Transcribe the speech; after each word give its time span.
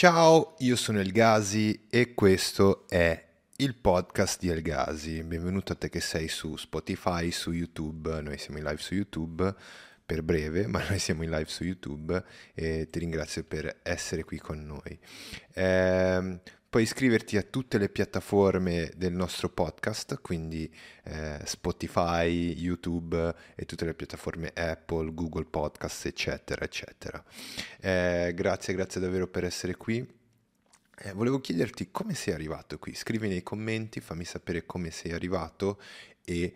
Ciao, 0.00 0.54
io 0.60 0.76
sono 0.76 0.98
El 0.98 1.12
Gazi 1.12 1.84
e 1.90 2.14
questo 2.14 2.88
è 2.88 3.22
il 3.56 3.74
podcast 3.74 4.40
di 4.40 4.48
El 4.48 4.62
Gazi. 4.62 5.22
Benvenuto 5.22 5.74
a 5.74 5.74
te 5.74 5.90
che 5.90 6.00
sei 6.00 6.26
su 6.26 6.56
Spotify, 6.56 7.30
su 7.30 7.52
YouTube. 7.52 8.22
Noi 8.22 8.38
siamo 8.38 8.56
in 8.56 8.64
live 8.64 8.78
su 8.78 8.94
YouTube 8.94 9.54
per 10.06 10.22
breve, 10.22 10.66
ma 10.68 10.82
noi 10.88 10.98
siamo 10.98 11.22
in 11.22 11.28
live 11.28 11.50
su 11.50 11.64
YouTube 11.64 12.24
e 12.54 12.88
ti 12.90 12.98
ringrazio 12.98 13.44
per 13.44 13.80
essere 13.82 14.24
qui 14.24 14.38
con 14.38 14.64
noi. 14.64 14.98
Eh, 15.52 16.40
puoi 16.70 16.84
iscriverti 16.84 17.36
a 17.36 17.42
tutte 17.42 17.78
le 17.78 17.88
piattaforme 17.88 18.92
del 18.94 19.12
nostro 19.12 19.48
podcast, 19.48 20.20
quindi 20.20 20.72
eh, 21.02 21.40
Spotify, 21.44 22.54
YouTube 22.56 23.34
e 23.56 23.64
tutte 23.66 23.84
le 23.84 23.92
piattaforme 23.92 24.52
Apple, 24.54 25.12
Google 25.12 25.46
Podcast, 25.46 26.06
eccetera, 26.06 26.64
eccetera. 26.64 27.22
Eh, 27.80 28.32
grazie, 28.36 28.72
grazie 28.74 29.00
davvero 29.00 29.26
per 29.26 29.42
essere 29.42 29.76
qui. 29.76 29.98
Eh, 31.02 31.12
volevo 31.12 31.40
chiederti 31.40 31.88
come 31.90 32.14
sei 32.14 32.34
arrivato 32.34 32.78
qui. 32.78 32.94
Scrivi 32.94 33.26
nei 33.26 33.42
commenti, 33.42 33.98
fammi 33.98 34.24
sapere 34.24 34.64
come 34.64 34.92
sei 34.92 35.10
arrivato 35.10 35.80
e 36.24 36.54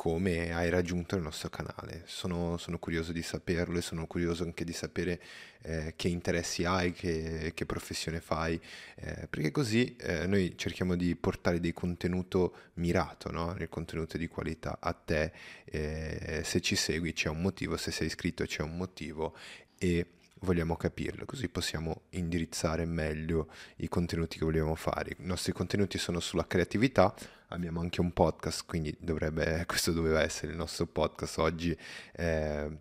come 0.00 0.50
hai 0.54 0.70
raggiunto 0.70 1.14
il 1.14 1.20
nostro 1.20 1.50
canale. 1.50 2.04
Sono, 2.06 2.56
sono, 2.56 2.78
curioso 2.78 3.12
di 3.12 3.20
saperlo 3.20 3.76
e 3.76 3.82
sono 3.82 4.06
curioso 4.06 4.44
anche 4.44 4.64
di 4.64 4.72
sapere 4.72 5.20
eh, 5.60 5.92
che 5.94 6.08
interessi 6.08 6.64
hai, 6.64 6.92
che, 6.92 7.52
che 7.52 7.66
professione 7.66 8.18
fai, 8.22 8.58
eh, 8.94 9.26
perché 9.28 9.50
così 9.50 9.94
eh, 9.98 10.26
noi 10.26 10.56
cerchiamo 10.56 10.96
di 10.96 11.14
portare 11.16 11.60
dei 11.60 11.74
contenuti 11.74 12.48
mirato, 12.76 13.30
no? 13.30 13.54
il 13.58 13.68
contenuto 13.68 14.16
di 14.16 14.26
qualità 14.26 14.78
a 14.80 14.94
te. 14.94 15.32
Eh, 15.66 16.40
se 16.44 16.62
ci 16.62 16.76
segui 16.76 17.12
c'è 17.12 17.28
un 17.28 17.42
motivo, 17.42 17.76
se 17.76 17.90
sei 17.90 18.06
iscritto 18.06 18.46
c'è 18.46 18.62
un 18.62 18.78
motivo 18.78 19.36
e 19.76 20.06
vogliamo 20.40 20.76
capirlo, 20.76 21.24
così 21.24 21.48
possiamo 21.48 22.02
indirizzare 22.10 22.84
meglio 22.84 23.48
i 23.76 23.88
contenuti 23.88 24.38
che 24.38 24.44
vogliamo 24.44 24.74
fare. 24.74 25.16
I 25.18 25.26
nostri 25.26 25.52
contenuti 25.52 25.98
sono 25.98 26.20
sulla 26.20 26.46
creatività, 26.46 27.14
abbiamo 27.48 27.80
anche 27.80 28.00
un 28.00 28.12
podcast, 28.12 28.64
quindi 28.66 28.94
dovrebbe, 28.98 29.64
questo 29.68 29.92
doveva 29.92 30.22
essere 30.22 30.52
il 30.52 30.58
nostro 30.58 30.86
podcast 30.86 31.38
oggi 31.38 31.76
eh, 32.12 32.78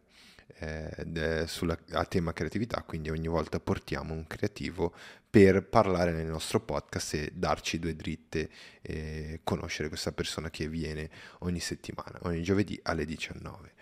eh, 0.59 1.43
sulla, 1.47 1.77
a 1.91 2.05
tema 2.05 2.33
creatività, 2.33 2.81
quindi 2.83 3.09
ogni 3.09 3.27
volta 3.27 3.59
portiamo 3.59 4.13
un 4.13 4.25
creativo 4.27 4.93
per 5.29 5.63
parlare 5.67 6.11
nel 6.11 6.25
nostro 6.25 6.59
podcast 6.59 7.13
e 7.13 7.31
darci 7.33 7.77
due 7.77 7.95
dritte 7.95 8.49
e 8.81 9.41
conoscere 9.43 9.89
questa 9.89 10.11
persona 10.11 10.49
che 10.49 10.67
viene 10.67 11.09
ogni 11.39 11.59
settimana, 11.59 12.19
ogni 12.23 12.41
giovedì 12.41 12.79
alle 12.83 13.05
19. 13.05 13.73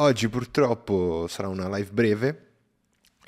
Oggi 0.00 0.28
purtroppo 0.28 1.26
sarà 1.26 1.48
una 1.48 1.68
live 1.74 1.90
breve 1.90 2.47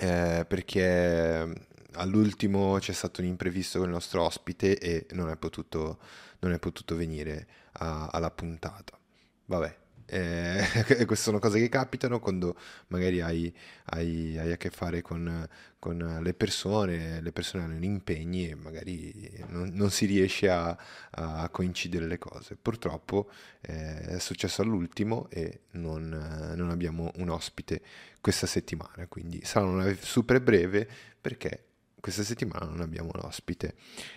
eh, 0.00 0.44
perché 0.48 1.66
all'ultimo 1.92 2.78
c'è 2.78 2.92
stato 2.92 3.20
un 3.20 3.26
imprevisto 3.26 3.78
con 3.78 3.88
il 3.88 3.94
nostro 3.94 4.22
ospite 4.22 4.78
e 4.78 5.06
non 5.12 5.28
è 5.28 5.36
potuto, 5.36 5.98
non 6.40 6.52
è 6.52 6.58
potuto 6.58 6.96
venire 6.96 7.46
a, 7.72 8.08
alla 8.10 8.30
puntata. 8.30 8.98
Vabbè, 9.44 9.76
eh, 10.10 10.64
queste 11.06 11.24
sono 11.24 11.38
cose 11.38 11.60
che 11.60 11.68
capitano 11.68 12.18
quando 12.18 12.56
magari 12.88 13.20
hai, 13.20 13.54
hai, 13.84 14.36
hai 14.36 14.52
a 14.52 14.56
che 14.56 14.70
fare 14.70 15.02
con, 15.02 15.48
con, 15.78 16.18
le 16.20 16.34
persone, 16.34 17.20
le 17.20 17.30
persone 17.30 17.62
hanno 17.62 17.84
impegni 17.84 18.48
e 18.48 18.54
magari 18.56 19.44
non, 19.48 19.70
non 19.72 19.90
si 19.90 20.06
riesce 20.06 20.50
a, 20.50 20.76
a, 21.10 21.48
coincidere 21.50 22.06
le 22.06 22.18
cose. 22.18 22.56
Purtroppo 22.60 23.30
eh, 23.60 24.00
è 24.00 24.18
successo 24.18 24.62
all'ultimo 24.62 25.28
e 25.30 25.60
non, 25.72 26.08
non, 26.56 26.70
abbiamo 26.70 27.12
un 27.16 27.28
ospite 27.28 27.80
questa 28.20 28.46
settimana, 28.46 29.06
quindi 29.08 29.40
sarà 29.44 29.66
una 29.66 29.94
super 30.00 30.40
breve 30.40 30.88
perché 31.20 31.66
questa 32.00 32.24
settimana 32.24 32.66
non 32.66 32.80
abbiamo 32.80 33.10
un 33.14 33.20
ospite. 33.22 33.74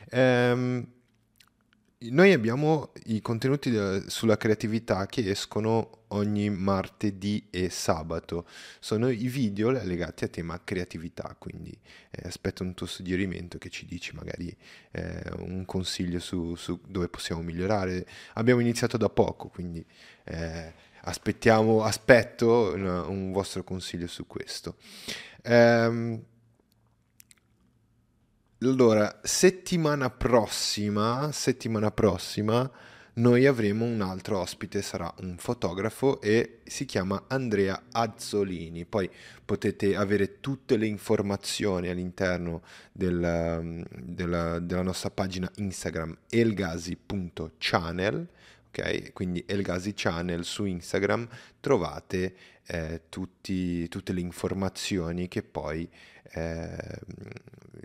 Ehm, 0.09 0.87
noi 2.11 2.33
abbiamo 2.33 2.91
i 3.05 3.21
contenuti 3.21 3.69
de- 3.69 4.03
sulla 4.07 4.37
creatività 4.37 5.05
che 5.05 5.29
escono 5.29 6.03
ogni 6.09 6.49
martedì 6.49 7.47
e 7.49 7.69
sabato. 7.69 8.45
Sono 8.79 9.09
i 9.09 9.27
video 9.27 9.69
legati 9.69 10.23
a 10.23 10.27
tema 10.27 10.59
creatività, 10.63 11.35
quindi 11.37 11.75
eh, 12.11 12.27
aspetto 12.27 12.63
un 12.63 12.73
tuo 12.73 12.85
suggerimento 12.85 13.57
che 13.57 13.69
ci 13.69 13.85
dici 13.85 14.13
magari 14.15 14.55
eh, 14.91 15.23
un 15.37 15.65
consiglio 15.65 16.19
su, 16.19 16.55
su, 16.55 16.79
dove 16.87 17.07
possiamo 17.09 17.41
migliorare. 17.41 18.05
Abbiamo 18.33 18.61
iniziato 18.61 18.97
da 18.97 19.09
poco, 19.09 19.47
quindi 19.47 19.85
eh, 20.25 20.73
aspettiamo, 21.01 21.83
aspetto 21.83 22.73
una, 22.73 23.05
un 23.05 23.31
vostro 23.31 23.63
consiglio 23.63 24.07
su 24.07 24.27
questo. 24.27 24.75
Ehm, 25.43 26.23
allora, 28.69 29.19
settimana 29.23 30.09
prossima, 30.09 31.31
settimana 31.31 31.91
prossima, 31.91 32.69
noi 33.15 33.45
avremo 33.45 33.85
un 33.85 34.01
altro 34.01 34.39
ospite, 34.39 34.81
sarà 34.81 35.13
un 35.19 35.35
fotografo 35.37 36.19
e 36.21 36.59
si 36.63 36.85
chiama 36.85 37.25
Andrea 37.27 37.83
Azzolini. 37.91 38.85
Poi 38.85 39.09
potete 39.45 39.95
avere 39.95 40.39
tutte 40.39 40.77
le 40.77 40.87
informazioni 40.87 41.89
all'interno 41.89 42.63
del, 42.91 43.85
della, 44.01 44.59
della 44.59 44.81
nostra 44.81 45.09
pagina 45.11 45.51
Instagram 45.57 46.17
elgasi.channel 46.29 48.27
ok? 48.73 49.13
Quindi 49.13 49.43
Elgasi 49.45 49.93
Channel 49.95 50.43
su 50.43 50.65
Instagram 50.65 51.27
trovate 51.59 52.35
eh, 52.65 53.01
tutti, 53.09 53.87
tutte 53.87 54.13
le 54.13 54.21
informazioni 54.21 55.27
che 55.27 55.43
poi 55.43 55.87
eh, 56.33 56.99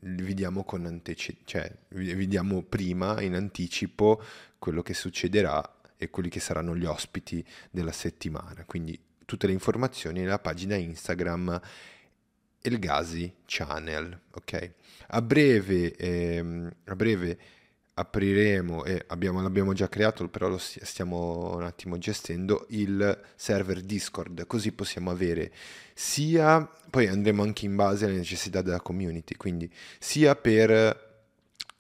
vi 0.03 0.35
diamo 0.35 0.65
anticipo, 0.65 1.43
cioè 1.45 1.71
vi 1.89 2.27
diamo 2.27 2.63
prima 2.63 3.21
in 3.21 3.35
anticipo 3.35 4.23
quello 4.59 4.83
che 4.83 4.95
succederà 4.95 5.81
e 5.97 6.11
quelli 6.11 6.29
che 6.29 6.41
saranno 6.41 6.77
gli 6.77 6.85
ospiti 6.85 7.45
della 7.71 7.93
settimana. 7.93 8.65
Quindi 8.65 8.99
tutte 9.25 9.47
le 9.47 9.53
informazioni 9.53 10.21
nella 10.21 10.39
pagina 10.39 10.77
Instagram 10.77 11.61
Elgasi 12.61 13.35
Channel, 13.45 14.19
ok? 14.31 14.73
A 15.09 15.23
breve, 15.23 15.95
ehm, 15.97 16.71
a 16.85 16.97
breve 16.97 17.39
apriremo 17.99 18.85
e 18.85 19.05
abbiamo, 19.09 19.43
l'abbiamo 19.43 19.73
già 19.73 19.89
creato, 19.89 20.29
però 20.29 20.49
lo 20.49 20.59
stiamo 20.59 21.55
un 21.57 21.65
attimo 21.65 21.99
gestendo 21.99 22.67
il 22.71 23.21
server 23.35 23.81
Discord, 23.81 24.47
così 24.47 24.73
possiamo 24.73 25.11
avere 25.11 25.51
sia 25.95 26.71
poi 26.91 27.09
andremo 27.09 27.43
anche 27.43 27.67
in 27.67 27.75
base 27.75 28.05
alle 28.05 28.17
necessità 28.17 28.63
della 28.63 28.81
community, 28.81 29.35
quindi 29.35 29.71
sia 29.99 30.37
per 30.37 31.07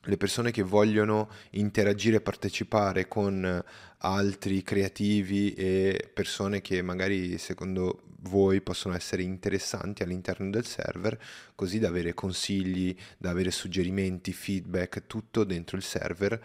le 0.08 0.16
persone 0.16 0.50
che 0.50 0.62
vogliono 0.62 1.28
interagire 1.50 2.16
e 2.16 2.20
partecipare 2.22 3.08
con 3.08 3.62
altri 3.98 4.62
creativi 4.62 5.52
e 5.52 6.10
persone 6.12 6.62
che 6.62 6.80
magari 6.80 7.36
secondo 7.36 8.04
voi 8.20 8.62
possono 8.62 8.94
essere 8.94 9.22
interessanti 9.22 10.02
all'interno 10.02 10.48
del 10.48 10.64
server, 10.64 11.18
così 11.54 11.78
da 11.78 11.88
avere 11.88 12.14
consigli, 12.14 12.96
da 13.18 13.30
avere 13.30 13.50
suggerimenti, 13.50 14.32
feedback, 14.32 15.06
tutto 15.06 15.44
dentro 15.44 15.76
il 15.76 15.82
server 15.82 16.42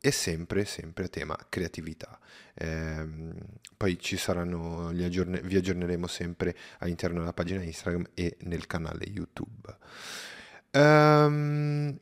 e 0.00 0.10
sempre, 0.10 0.64
sempre 0.64 1.04
a 1.04 1.08
tema 1.08 1.36
creatività. 1.48 2.18
Eh, 2.54 3.06
poi 3.76 3.98
ci 4.00 4.16
saranno, 4.16 4.88
aggiorne- 4.88 5.40
vi 5.42 5.56
aggiorneremo 5.56 6.08
sempre 6.08 6.56
all'interno 6.78 7.20
della 7.20 7.32
pagina 7.32 7.62
Instagram 7.62 8.08
e 8.14 8.36
nel 8.40 8.66
canale 8.66 9.04
YouTube. 9.04 9.76
Um, 10.72 11.98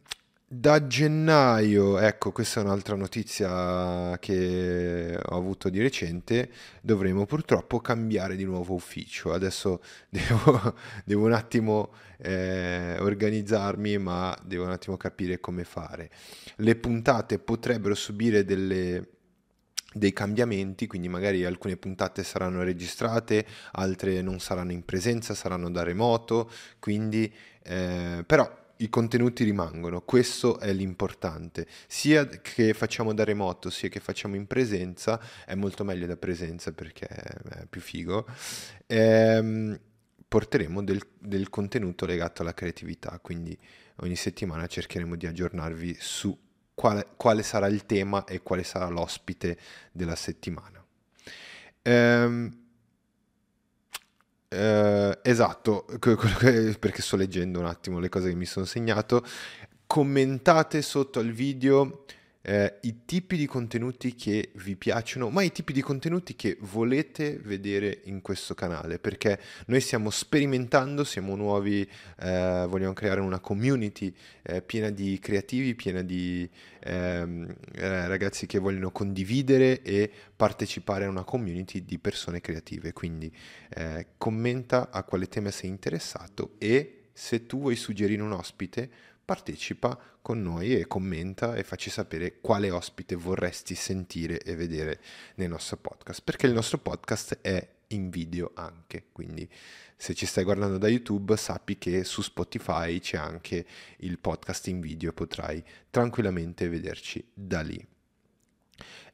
da 0.56 0.86
gennaio, 0.86 1.98
ecco, 1.98 2.30
questa 2.30 2.60
è 2.60 2.62
un'altra 2.62 2.94
notizia 2.94 4.16
che 4.20 5.18
ho 5.20 5.36
avuto 5.36 5.68
di 5.68 5.80
recente, 5.80 6.48
dovremo 6.80 7.26
purtroppo 7.26 7.80
cambiare 7.80 8.36
di 8.36 8.44
nuovo 8.44 8.74
ufficio. 8.74 9.32
Adesso 9.32 9.82
devo, 10.08 10.74
devo 11.04 11.26
un 11.26 11.32
attimo 11.32 11.92
eh, 12.18 12.96
organizzarmi, 13.00 13.98
ma 13.98 14.36
devo 14.44 14.64
un 14.64 14.70
attimo 14.70 14.96
capire 14.96 15.40
come 15.40 15.64
fare. 15.64 16.10
Le 16.56 16.76
puntate 16.76 17.40
potrebbero 17.40 17.96
subire 17.96 18.44
delle, 18.44 19.08
dei 19.92 20.12
cambiamenti, 20.12 20.86
quindi 20.86 21.08
magari 21.08 21.44
alcune 21.44 21.76
puntate 21.76 22.22
saranno 22.22 22.62
registrate, 22.62 23.44
altre 23.72 24.22
non 24.22 24.38
saranno 24.38 24.70
in 24.70 24.84
presenza, 24.84 25.34
saranno 25.34 25.68
da 25.68 25.82
remoto, 25.82 26.48
quindi 26.78 27.32
eh, 27.64 28.22
però 28.24 28.62
i 28.78 28.88
contenuti 28.88 29.44
rimangono, 29.44 30.00
questo 30.00 30.58
è 30.58 30.72
l'importante. 30.72 31.66
Sia 31.86 32.26
che 32.26 32.74
facciamo 32.74 33.14
da 33.14 33.24
remoto, 33.24 33.70
sia 33.70 33.88
che 33.88 34.00
facciamo 34.00 34.36
in 34.36 34.46
presenza, 34.46 35.20
è 35.44 35.54
molto 35.54 35.84
meglio 35.84 36.06
da 36.06 36.16
presenza 36.16 36.72
perché 36.72 37.06
è 37.06 37.66
più 37.68 37.80
figo. 37.80 38.26
Ehm, 38.86 39.78
porteremo 40.26 40.82
del, 40.82 41.00
del 41.18 41.48
contenuto 41.48 42.06
legato 42.06 42.42
alla 42.42 42.54
creatività, 42.54 43.18
quindi 43.20 43.56
ogni 43.98 44.16
settimana 44.16 44.66
cercheremo 44.66 45.14
di 45.14 45.26
aggiornarvi 45.26 45.96
su 45.98 46.36
quale, 46.74 47.06
quale 47.16 47.42
sarà 47.42 47.68
il 47.68 47.86
tema 47.86 48.24
e 48.24 48.42
quale 48.42 48.64
sarà 48.64 48.88
l'ospite 48.88 49.56
della 49.92 50.16
settimana. 50.16 50.84
Ehm, 51.82 52.63
Uh, 54.54 55.18
esatto, 55.22 55.84
perché 55.98 57.02
sto 57.02 57.16
leggendo 57.16 57.58
un 57.58 57.66
attimo 57.66 57.98
le 57.98 58.08
cose 58.08 58.28
che 58.28 58.36
mi 58.36 58.46
sono 58.46 58.64
segnato. 58.64 59.24
Commentate 59.86 60.80
sotto 60.82 61.18
al 61.18 61.30
video 61.30 62.04
eh, 62.46 62.78
i 62.82 63.04
tipi 63.06 63.38
di 63.38 63.46
contenuti 63.46 64.14
che 64.14 64.50
vi 64.56 64.76
piacciono, 64.76 65.30
ma 65.30 65.42
i 65.42 65.50
tipi 65.50 65.72
di 65.72 65.80
contenuti 65.80 66.36
che 66.36 66.58
volete 66.60 67.38
vedere 67.42 68.02
in 68.04 68.20
questo 68.20 68.54
canale, 68.54 68.98
perché 68.98 69.40
noi 69.66 69.80
stiamo 69.80 70.10
sperimentando, 70.10 71.04
siamo 71.04 71.36
nuovi, 71.36 71.88
eh, 72.20 72.66
vogliamo 72.68 72.92
creare 72.92 73.20
una 73.20 73.40
community 73.40 74.14
eh, 74.42 74.60
piena 74.60 74.90
di 74.90 75.18
creativi, 75.18 75.74
piena 75.74 76.02
di 76.02 76.48
ehm, 76.80 77.54
eh, 77.76 78.06
ragazzi 78.08 78.44
che 78.44 78.58
vogliono 78.58 78.90
condividere 78.90 79.80
e 79.80 80.10
partecipare 80.36 81.06
a 81.06 81.08
una 81.08 81.24
community 81.24 81.82
di 81.82 81.98
persone 81.98 82.42
creative. 82.42 82.92
Quindi 82.92 83.34
eh, 83.70 84.08
commenta 84.18 84.90
a 84.90 85.02
quale 85.04 85.28
tema 85.28 85.50
sei 85.50 85.70
interessato 85.70 86.56
e 86.58 87.04
se 87.14 87.46
tu 87.46 87.60
vuoi 87.60 87.76
suggerire 87.76 88.20
un 88.20 88.32
ospite, 88.32 88.90
partecipa 89.24 89.98
con 90.20 90.42
noi 90.42 90.74
e 90.74 90.86
commenta 90.86 91.54
e 91.54 91.64
facci 91.64 91.90
sapere 91.90 92.40
quale 92.40 92.70
ospite 92.70 93.14
vorresti 93.14 93.74
sentire 93.74 94.38
e 94.40 94.54
vedere 94.54 95.00
nel 95.36 95.48
nostro 95.48 95.76
podcast, 95.78 96.22
perché 96.22 96.46
il 96.46 96.52
nostro 96.52 96.78
podcast 96.78 97.38
è 97.40 97.66
in 97.88 98.10
video 98.10 98.52
anche, 98.54 99.06
quindi 99.12 99.48
se 99.96 100.14
ci 100.14 100.26
stai 100.26 100.44
guardando 100.44 100.78
da 100.78 100.88
YouTube 100.88 101.36
sappi 101.36 101.78
che 101.78 102.04
su 102.04 102.20
Spotify 102.20 102.98
c'è 102.98 103.16
anche 103.16 103.64
il 103.98 104.18
podcast 104.18 104.66
in 104.66 104.80
video 104.80 105.10
e 105.10 105.12
potrai 105.12 105.64
tranquillamente 105.90 106.68
vederci 106.68 107.24
da 107.32 107.60
lì. 107.60 107.86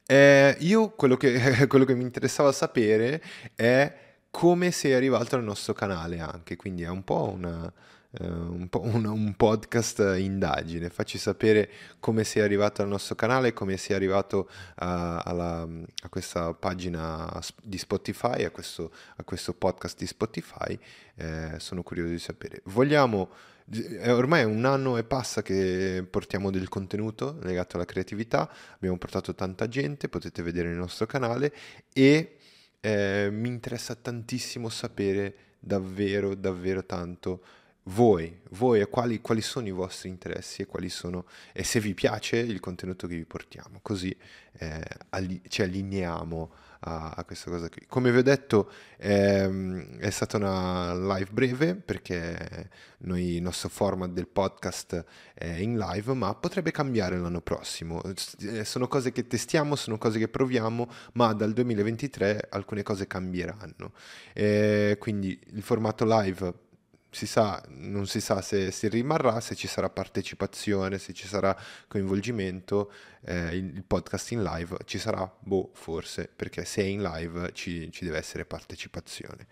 Eh, 0.05 0.57
io 0.59 0.89
quello 0.89 1.15
che, 1.15 1.67
quello 1.67 1.85
che 1.85 1.95
mi 1.95 2.03
interessava 2.03 2.51
sapere 2.51 3.23
è 3.55 4.09
come 4.29 4.71
sei 4.71 4.93
arrivato 4.93 5.35
al 5.35 5.43
nostro 5.43 5.73
canale 5.73 6.19
anche, 6.19 6.55
quindi 6.55 6.83
è 6.83 6.89
un 6.89 7.03
po' 7.03 7.29
una 7.29 7.71
un, 8.19 8.67
po 8.69 8.81
un, 8.81 9.05
un, 9.05 9.33
podcast 9.35 10.15
indagine, 10.17 10.89
facci 10.89 11.17
sapere 11.17 11.69
come 11.99 12.25
sei 12.25 12.41
arrivato 12.41 12.81
al 12.81 12.89
nostro 12.89 13.15
canale, 13.15 13.53
come 13.53 13.77
sei 13.77 13.95
arrivato 13.95 14.49
a, 14.75 15.19
alla, 15.19 15.61
a 15.61 16.09
questa 16.09 16.53
pagina 16.53 17.39
di 17.63 17.77
Spotify, 17.77 18.43
a 18.43 18.51
questo, 18.51 18.91
a 19.15 19.23
questo 19.23 19.53
podcast 19.53 19.97
di 19.97 20.07
Spotify, 20.07 20.77
eh, 21.15 21.53
sono 21.57 21.83
curioso 21.83 22.11
di 22.11 22.19
sapere. 22.19 22.61
Vogliamo 22.65 23.29
eh, 23.71 24.11
ormai 24.11 24.41
è 24.41 24.43
un 24.43 24.65
anno 24.65 24.97
e 24.97 25.03
passa 25.03 25.41
che 25.41 26.05
portiamo 26.09 26.51
del 26.51 26.67
contenuto 26.67 27.37
legato 27.43 27.77
alla 27.77 27.85
creatività, 27.85 28.51
abbiamo 28.75 28.97
portato 28.97 29.33
tanta 29.33 29.69
gente, 29.69 30.09
potete 30.09 30.41
vedere 30.43 30.69
il 30.69 30.75
nostro 30.75 31.05
canale 31.05 31.53
e 31.93 32.35
eh, 32.81 33.29
mi 33.31 33.47
interessa 33.47 33.95
tantissimo 33.95 34.67
sapere 34.67 35.35
davvero, 35.59 36.35
davvero 36.35 36.83
tanto 36.83 37.41
voi, 37.85 38.39
voi 38.51 38.83
quali, 38.85 39.21
quali, 39.21 39.41
sono 39.41 39.67
i 39.67 39.71
vostri 39.71 40.09
interessi 40.09 40.61
e 40.61 40.65
quali 40.67 40.89
sono 40.89 41.25
e 41.51 41.63
se 41.63 41.79
vi 41.79 41.93
piace 41.95 42.37
il 42.37 42.59
contenuto 42.59 43.07
che 43.07 43.15
vi 43.15 43.25
portiamo, 43.25 43.79
così 43.81 44.15
eh, 44.53 44.83
alli, 45.09 45.41
ci 45.47 45.63
allineiamo 45.63 46.51
a, 46.81 47.13
a, 47.15 47.23
questa 47.25 47.49
cosa 47.49 47.69
qui. 47.69 47.85
Come 47.87 48.11
vi 48.11 48.19
ho 48.19 48.23
detto 48.23 48.71
ehm, 48.97 49.97
è 49.97 50.09
stata 50.11 50.37
una 50.37 50.93
live 50.93 51.31
breve 51.31 51.75
perché 51.75 52.69
noi, 52.99 53.35
il 53.35 53.41
nostro 53.41 53.69
format 53.69 54.11
del 54.11 54.27
podcast 54.27 55.03
è 55.33 55.47
in 55.47 55.77
live, 55.77 56.13
ma 56.13 56.35
potrebbe 56.35 56.71
cambiare 56.71 57.17
l'anno 57.17 57.41
prossimo. 57.41 58.01
Eh, 58.03 58.63
sono 58.63 58.87
cose 58.87 59.11
che 59.11 59.25
testiamo, 59.25 59.75
sono 59.75 59.97
cose 59.97 60.19
che 60.19 60.27
proviamo, 60.27 60.87
ma 61.13 61.33
dal 61.33 61.51
2023 61.53 62.47
alcune 62.51 62.83
cose 62.83 63.07
cambieranno. 63.07 63.91
Eh, 64.33 64.97
quindi 64.99 65.39
il 65.53 65.63
formato 65.63 66.05
live 66.05 66.69
si 67.13 67.27
sa, 67.27 67.61
non 67.67 68.07
si 68.07 68.21
sa 68.21 68.41
se 68.41 68.71
si 68.71 68.87
rimarrà, 68.87 69.41
se 69.41 69.53
ci 69.53 69.67
sarà 69.67 69.89
partecipazione, 69.89 70.97
se 70.97 71.11
ci 71.11 71.27
sarà 71.27 71.55
coinvolgimento, 71.87 72.89
eh, 73.25 73.55
il, 73.55 73.75
il, 73.75 73.83
podcast 73.83 74.31
in 74.31 74.41
live 74.41 74.77
ci 74.85 74.97
sarà, 74.97 75.29
boh, 75.39 75.71
forse, 75.73 76.29
perché 76.33 76.63
se 76.63 76.81
è 76.81 76.85
in 76.85 77.01
live 77.01 77.51
ci, 77.53 77.91
ci 77.91 78.05
deve 78.05 78.17
essere 78.17 78.45
partecipazione. 78.45 79.47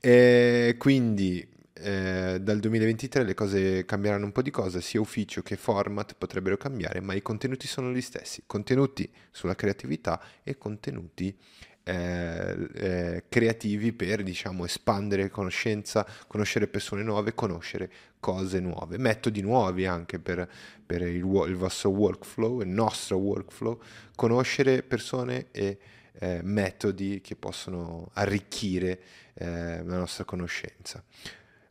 E 0.00 0.74
quindi 0.78 1.58
eh, 1.74 2.38
dal 2.40 2.58
2023 2.58 3.22
le 3.22 3.34
cose 3.34 3.84
cambieranno 3.84 4.24
un 4.24 4.32
po' 4.32 4.42
di 4.42 4.50
cose, 4.50 4.80
sia 4.80 5.00
ufficio 5.00 5.42
che 5.42 5.56
format 5.56 6.14
potrebbero 6.18 6.56
cambiare, 6.56 7.00
ma 7.00 7.14
i 7.14 7.22
contenuti 7.22 7.68
sono 7.68 7.92
gli 7.92 8.00
stessi, 8.00 8.42
contenuti 8.46 9.10
sulla 9.30 9.54
creatività 9.54 10.20
e 10.42 10.58
contenuti 10.58 11.38
eh, 11.90 12.68
eh, 12.72 13.24
creativi 13.28 13.92
per 13.92 14.22
diciamo 14.22 14.64
espandere 14.64 15.28
conoscenza, 15.28 16.06
conoscere 16.28 16.68
persone 16.68 17.02
nuove, 17.02 17.34
conoscere 17.34 17.90
cose 18.20 18.60
nuove, 18.60 18.96
metodi 18.96 19.40
nuovi 19.40 19.86
anche 19.86 20.20
per, 20.20 20.48
per 20.86 21.02
il, 21.02 21.16
il, 21.16 21.56
vostro 21.56 21.90
workflow, 21.90 22.60
il 22.60 22.68
nostro 22.68 23.16
workflow, 23.16 23.80
conoscere 24.14 24.84
persone 24.84 25.46
e 25.50 25.78
eh, 26.12 26.40
metodi 26.44 27.20
che 27.20 27.34
possono 27.34 28.10
arricchire 28.12 29.00
eh, 29.34 29.82
la 29.82 29.98
nostra 29.98 30.22
conoscenza. 30.22 31.02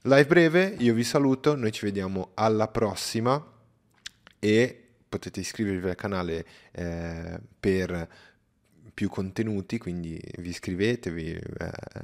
Live 0.02 0.26
breve, 0.26 0.76
io 0.80 0.94
vi 0.94 1.04
saluto, 1.06 1.56
noi 1.56 1.72
ci 1.72 1.86
vediamo 1.86 2.32
alla 2.34 2.68
prossima 2.68 3.42
e 4.38 4.84
potete 5.08 5.40
iscrivervi 5.40 5.88
al 5.88 5.96
canale 5.96 6.46
eh, 6.72 7.40
per 7.58 8.28
più 8.94 9.10
contenuti, 9.10 9.78
quindi 9.78 10.20
vi 10.38 10.50
iscrivetevi, 10.50 11.32
eh, 11.32 11.42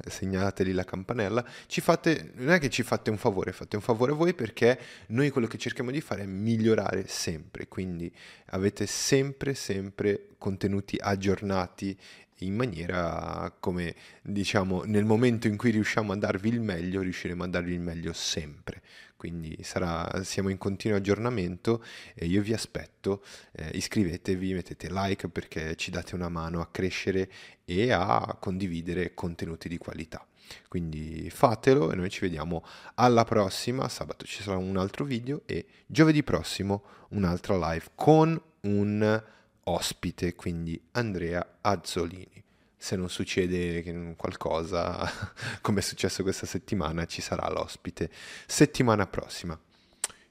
segnalateli 0.08 0.72
la 0.72 0.84
campanella, 0.84 1.44
ci 1.66 1.80
fate, 1.80 2.32
non 2.36 2.54
è 2.54 2.58
che 2.58 2.70
ci 2.70 2.82
fate 2.82 3.10
un 3.10 3.18
favore, 3.18 3.52
fate 3.52 3.76
un 3.76 3.82
favore 3.82 4.12
a 4.12 4.14
voi 4.14 4.34
perché 4.34 4.78
noi 5.08 5.30
quello 5.30 5.46
che 5.46 5.58
cerchiamo 5.58 5.90
di 5.90 6.00
fare 6.00 6.22
è 6.22 6.26
migliorare 6.26 7.06
sempre, 7.06 7.68
quindi 7.68 8.12
avete 8.46 8.86
sempre, 8.86 9.54
sempre 9.54 10.28
contenuti 10.38 10.96
aggiornati 11.00 11.96
in 12.40 12.54
maniera 12.54 13.50
come 13.58 13.94
diciamo 14.20 14.82
nel 14.84 15.06
momento 15.06 15.46
in 15.46 15.56
cui 15.56 15.70
riusciamo 15.70 16.12
a 16.12 16.16
darvi 16.16 16.50
il 16.50 16.60
meglio 16.60 17.00
riusciremo 17.00 17.44
a 17.44 17.46
darvi 17.46 17.72
il 17.72 17.80
meglio 17.80 18.12
sempre 18.12 18.82
quindi 19.16 19.58
sarà, 19.62 20.22
siamo 20.22 20.50
in 20.50 20.58
continuo 20.58 20.96
aggiornamento 20.96 21.82
e 22.14 22.26
io 22.26 22.42
vi 22.42 22.52
aspetto, 22.52 23.24
eh, 23.52 23.70
iscrivetevi, 23.74 24.52
mettete 24.52 24.88
like 24.90 25.28
perché 25.28 25.74
ci 25.76 25.90
date 25.90 26.14
una 26.14 26.28
mano 26.28 26.60
a 26.60 26.68
crescere 26.70 27.30
e 27.64 27.90
a 27.90 28.36
condividere 28.38 29.14
contenuti 29.14 29.68
di 29.68 29.78
qualità. 29.78 30.24
Quindi 30.68 31.28
fatelo 31.30 31.90
e 31.90 31.96
noi 31.96 32.10
ci 32.10 32.20
vediamo 32.20 32.64
alla 32.94 33.24
prossima, 33.24 33.88
sabato 33.88 34.24
ci 34.24 34.42
sarà 34.42 34.58
un 34.58 34.76
altro 34.76 35.04
video 35.04 35.42
e 35.46 35.66
giovedì 35.86 36.22
prossimo 36.22 36.84
un'altra 37.10 37.56
live 37.56 37.86
con 37.94 38.40
un 38.60 39.22
ospite, 39.64 40.34
quindi 40.34 40.80
Andrea 40.92 41.58
Azzolini 41.62 42.44
se 42.76 42.96
non 42.96 43.08
succede 43.08 44.14
qualcosa 44.16 45.10
come 45.62 45.80
è 45.80 45.82
successo 45.82 46.22
questa 46.22 46.46
settimana 46.46 47.06
ci 47.06 47.22
sarà 47.22 47.48
l'ospite 47.50 48.10
settimana 48.46 49.06
prossima. 49.06 49.58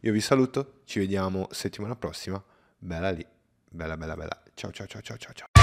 Io 0.02 0.12
vi 0.12 0.22
saluto, 0.22 0.82
ci 0.86 1.00
vediamo 1.00 1.48
settimana 1.52 1.96
prossima. 1.96 2.42
Bella 2.78 3.10
lì, 3.10 3.26
bella 3.70 3.98
bella 3.98 4.16
bella. 4.16 4.44
Ciao 4.54 4.72
ciao 4.72 4.86
ciao 4.86 5.02
ciao 5.02 5.18
ciao. 5.18 5.55